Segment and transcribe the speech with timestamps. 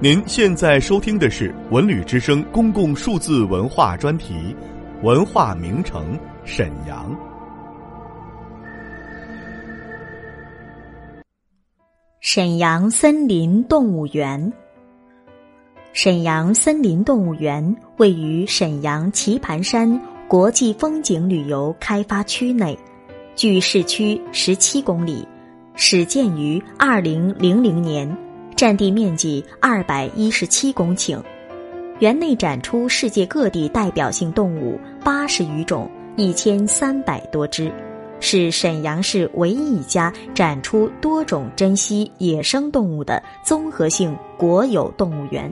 [0.00, 4.54] 您现在收听的是文旅之声公共数字文化专题
[5.04, 7.12] 《文化名城沈阳》。
[12.20, 14.52] 沈阳森林动物园。
[15.92, 22.78] 沈阳森林动物园位于沈阳棋盘山国际风景旅游开发区内，
[23.34, 25.26] 距市区十七公里，
[25.74, 28.16] 始建于二零零零年。
[28.58, 31.22] 占地面积二百一十七公顷，
[32.00, 37.70] 园内展出世界各地代表性动物八十余种，一千三百多只，
[38.18, 45.48] 是沈阳市唯一一家展出多种珍稀野生动物的综合性国有动物园，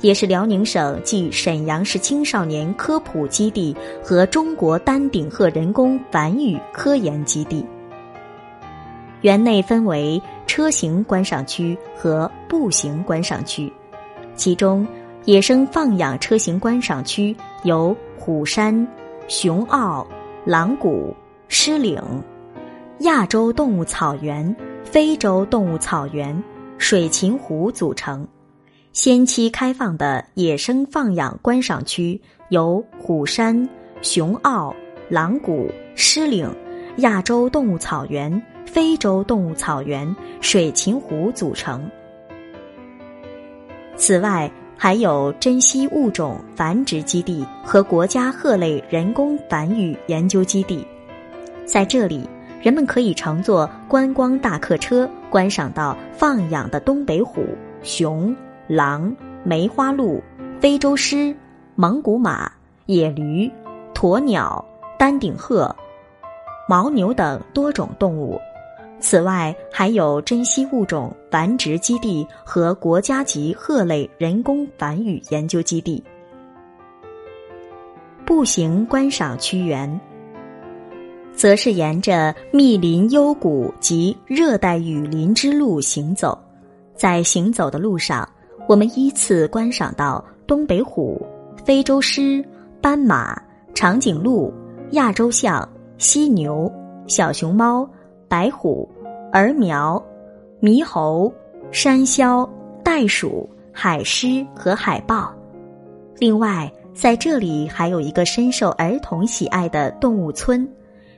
[0.00, 7.64] 也是辽宁省继沈阳市青少年科普基地和中国丹顶鹤人工繁育科研基地。
[9.22, 10.20] 园内分为
[10.58, 13.72] 车型观赏区和步行观赏区，
[14.34, 14.84] 其中
[15.24, 18.84] 野生放养车型观赏区有虎山、
[19.28, 20.04] 熊坳、
[20.44, 21.14] 狼谷、
[21.46, 22.02] 狮岭；
[23.02, 24.52] 亚洲动物草原、
[24.82, 26.42] 非洲动物草原、
[26.76, 28.26] 水禽湖组成。
[28.92, 33.68] 先期开放的野生放养观赏区有虎山、
[34.02, 34.74] 熊坳、
[35.08, 36.52] 狼谷、狮岭、
[36.96, 38.42] 亚洲动物草原。
[38.68, 41.90] 非洲动物草原、水禽湖组成。
[43.96, 50.86] 此外，还有珍稀物种繁殖基地和国家鹤类人工繁育研究基地。
[51.64, 52.28] 在这里，
[52.62, 57.44] 人们可以乘坐观光大客车，观赏到放养的东北虎、
[57.82, 58.34] 熊、
[58.68, 60.22] 狼、梅花鹿、
[60.60, 61.34] 非洲狮、
[61.74, 62.50] 蒙古马、
[62.86, 63.50] 野驴、
[63.92, 64.64] 鸵鸟、
[64.96, 65.74] 丹顶鹤、
[66.68, 68.40] 牦牛等多种动物。
[69.00, 76.02] 此外，还有珍稀物种繁殖基地和国家级鹤类人工繁育研究基地。
[78.26, 80.00] 步行观赏屈原，
[81.32, 86.38] 则是沿着密林幽谷及热带雨林之路行走。
[86.94, 88.28] 在行走的路上，
[88.68, 91.24] 我们依次观赏到东北虎、
[91.64, 92.44] 非洲狮、
[92.80, 93.40] 斑马、
[93.72, 94.52] 长颈鹿、
[94.90, 95.66] 亚洲象、
[95.98, 96.70] 犀牛、
[97.06, 97.88] 小熊猫。
[98.28, 98.88] 白虎、
[99.32, 100.02] 儿苗、
[100.60, 101.32] 猕猴、
[101.70, 102.48] 山魈、
[102.84, 105.32] 袋鼠、海狮和海豹。
[106.18, 110.68] 另外，在这里还有一个深受儿童喜爱的动物村，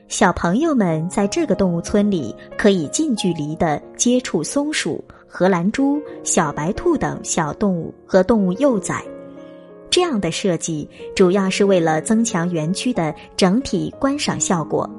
[0.07, 9.03] 小朋友们在这个动物村里可以近距离的接触松鼠、荷兰猪、小白兔等小动物和动物幼崽。
[9.89, 14.89] 这样的设计主要是为了增强园区的整体观赏效果。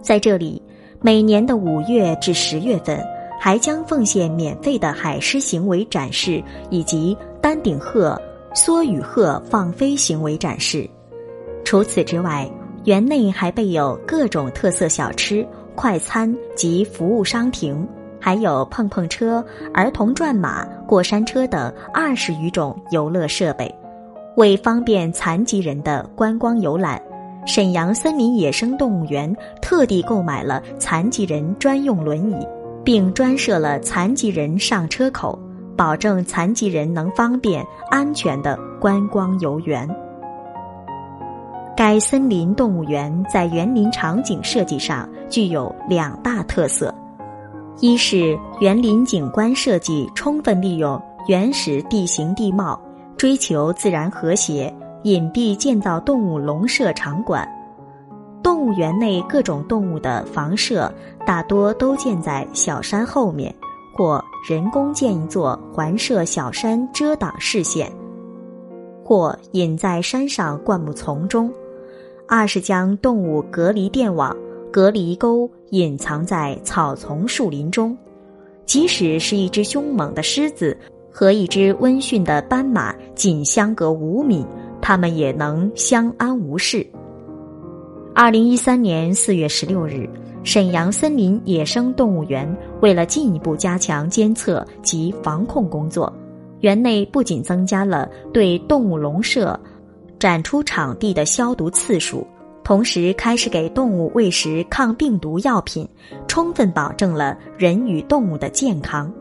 [0.00, 0.62] 在这里。
[1.00, 3.00] 每年的五月至十月份，
[3.38, 8.20] 还将奉献免费的海狮行为展示以及丹顶鹤、
[8.52, 10.88] 梭羽鹤放飞行为展示。
[11.64, 12.50] 除此之外，
[12.84, 17.86] 园内还备有各种特色小吃、快餐及服务商亭，
[18.18, 23.72] 还有碰碰车、儿童转马、过山车等二十余种游乐设备，
[24.36, 27.00] 为方便残疾人的观光游览。
[27.48, 32.46] 沈阳森林野生动物园特地购买了残疾人专用轮椅，
[32.84, 35.36] 并专设了残疾人上车口，
[35.74, 39.88] 保证残疾人能方便、安全的观光游园。
[41.74, 46.94] 该森林动物园在园林场景设计上具有两大特色：
[47.80, 52.78] 一是园林景观设计充分利用原始地形地貌，
[53.16, 54.70] 追求自然和谐。
[55.04, 57.48] 隐蔽建造动物笼舍场馆，
[58.42, 60.92] 动物园内各种动物的房舍
[61.24, 63.54] 大多都建在小山后面，
[63.94, 67.90] 或人工建一座环设小山遮挡视线，
[69.04, 71.48] 或隐在山上灌木丛中；
[72.26, 74.36] 二是将动物隔离电网、
[74.72, 77.96] 隔离沟隐藏在草丛树林中，
[78.66, 80.76] 即使是一只凶猛的狮子
[81.08, 84.44] 和一只温驯的斑马，仅相隔五米。
[84.80, 86.86] 他们也能相安无事。
[88.14, 90.08] 二零一三年四月十六日，
[90.42, 96.12] 沈阳森林野生动物园为了进一步加强监测及防控工作，
[96.60, 99.58] 园内不仅增加了对动物笼舍、
[100.18, 102.26] 展出场地的消毒次数，
[102.64, 105.88] 同时开始给动物喂食抗病毒药品，
[106.26, 109.12] 充分保证了人与动物的健康。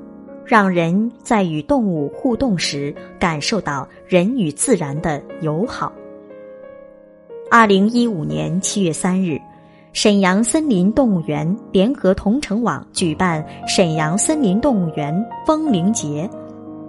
[0.47, 5.91] 让人在与动物互动时感受到人与自然的友好。
[7.51, 9.37] 二零一五年七月三日，
[9.91, 15.13] 沈阳森林动物园联合同城网举办沈阳森林动物园
[15.45, 16.29] 风铃节，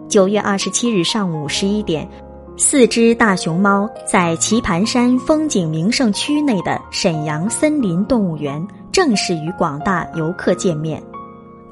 [0.08, 2.08] 九月二十七日上午十一点，
[2.56, 11.02] 四只大熊猫在棋盘山风景名胜区内的沈阳森林动物园正式与广大游客见面。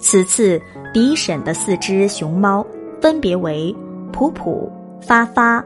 [0.06, 0.62] 此次
[0.94, 2.64] 比审的四只熊猫
[3.02, 3.74] 分别为
[4.12, 4.70] 普普、
[5.00, 5.60] 发发、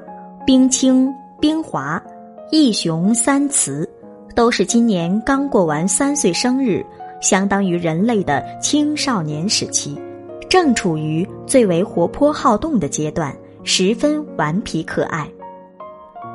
[0.47, 2.03] 冰清、冰华、
[2.51, 3.87] 一熊三雌，
[4.35, 6.83] 都是今年刚过完三岁生日，
[7.21, 10.01] 相当于人类的青少年时期，
[10.49, 15.29] 正处于最为活泼好动的阶段，十分顽皮可爱。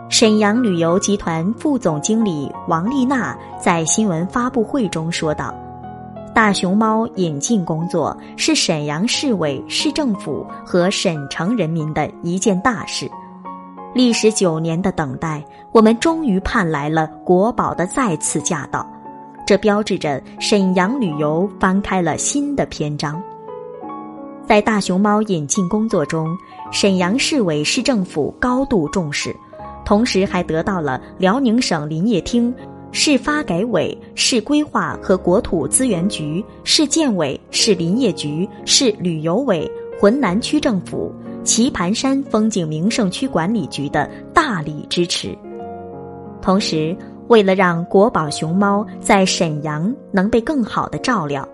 [0.10, 5.52] 沈阳旅游集团副总经理王丽娜在新闻发布会中说道。
[6.36, 13.10] 大熊猫引进工作是沈阳市委、市政府和沈城人民的一件大事。
[13.94, 15.42] 历时九年的等待，
[15.72, 18.86] 我们终于盼来了国宝的再次驾到，
[19.48, 23.24] 这标志着沈阳旅游翻开了新的篇章。
[24.46, 26.38] 在大熊猫引进工作中，
[26.70, 29.34] 沈阳市委、市政府高度重视，
[29.86, 32.54] 同时还得到了辽宁省林业厅。
[32.98, 39.70] 市发改委、市规划和国土资源局、市建委、市林业局、市旅游委、
[40.00, 41.14] 浑南区政府、
[41.44, 45.38] 棋盘山风景名胜区管理局的大力支持。
[46.42, 46.96] 同时，
[47.28, 51.46] 为了让国宝熊猫在沈阳能被更好的照料，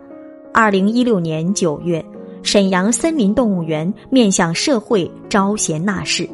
[0.54, 2.06] 二零一六年九月，
[2.44, 6.30] 沈阳森林动物园面向社会招贤纳士。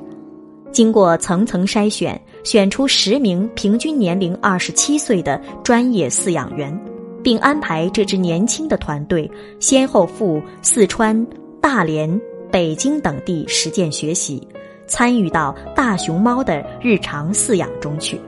[0.71, 6.77] 经过层层筛选，选出十名平均年龄二十七岁的专业饲养员，
[7.23, 9.29] 并安排这支年轻的团队
[9.59, 11.25] 先后赴四川、
[11.59, 12.19] 大连、
[12.51, 14.47] 北京等地实践学习，
[14.85, 18.19] 参与到大熊猫的日常饲养中去。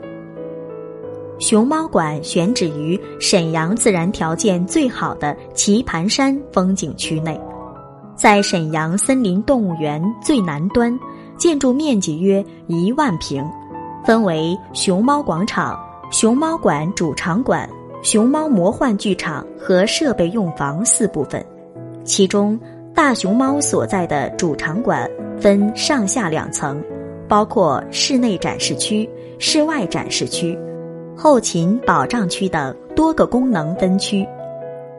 [1.38, 7.40] 熊猫馆选址于沈阳自然条件最好的棋盘山风景区内，
[8.16, 11.00] 在沈阳森林动物园最南端。
[11.40, 13.50] 建筑面积约一万平，
[14.04, 15.80] 分为熊猫广场、
[16.12, 17.68] 熊猫馆主场馆、
[18.04, 21.44] 熊猫魔幻剧场和设备用房四部分。
[22.04, 22.60] 其中，
[22.94, 25.10] 大熊猫所在的主场馆
[25.40, 26.84] 分上下两层，
[27.28, 29.10] 包括室内展示区、
[29.40, 30.60] 室外展示区、
[31.16, 34.28] 后勤保障区等多个功能分区。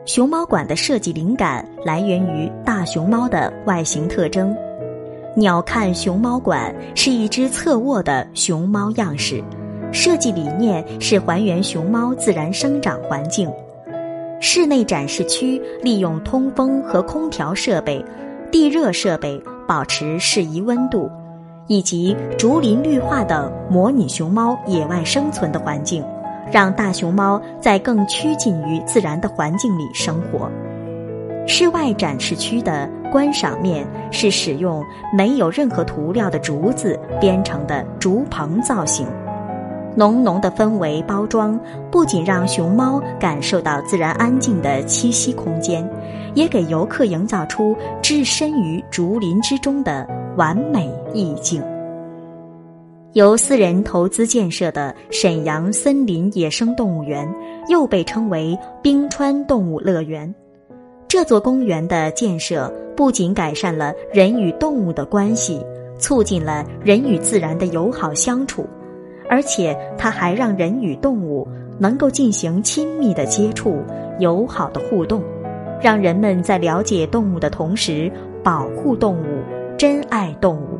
[0.05, 4.55] 熊猫馆的设计灵感来源于大熊猫的外形特征。
[5.41, 9.43] 鸟瞰熊猫馆是一只侧卧的熊猫样式，
[9.91, 13.51] 设计理念是还原熊猫自然生长环境。
[14.39, 18.05] 室内展示区利用通风和空调设备、
[18.51, 21.09] 地热设备保持适宜温度，
[21.65, 26.05] 以及竹林绿化等模拟熊猫野外生存的环境，
[26.51, 30.47] 让大熊猫在更趋近于自然的环境里生活。
[31.47, 34.83] 室外展示区的观赏面是使用
[35.15, 39.05] 没有任何涂料的竹子编成的竹棚造型，
[39.95, 41.59] 浓浓的氛围包装
[41.91, 45.87] 不仅让熊猫感受到自然安静的栖息空间，
[46.33, 51.61] 也给游客营造出置身于竹林之中的完美意境。
[53.13, 57.29] 由私人投资建设的沈阳森林野生动物园，
[57.67, 60.33] 又被称为冰川动物乐园。
[61.09, 65.65] 这座公园的建设不仅改善了人与动物的关系，
[65.97, 68.65] 促进了人与自然的友好相处，
[69.29, 71.47] 而且它还让人与动物
[71.79, 73.83] 能够进行亲密的接触、
[74.19, 75.23] 友好的互动，
[75.81, 78.11] 让人们在了解动物的同时
[78.43, 79.43] 保护动物、
[79.77, 80.79] 珍爱动物。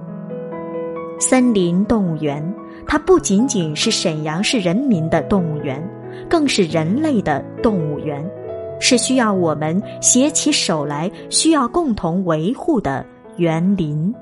[1.19, 2.53] 森林动物园，
[2.87, 5.81] 它不仅仅是沈阳市人民的动物园，
[6.27, 8.27] 更是人类的动物园。
[8.81, 13.05] 是需要我们携起手来，需要共同维护的
[13.37, 14.13] 园林。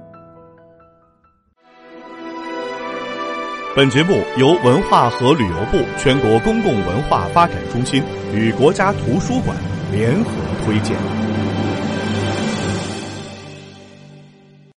[3.75, 9.55] 本节目由文化和旅游部全国公共文化发展中心与国家图书馆
[9.91, 10.31] 联合
[10.65, 11.28] 推荐。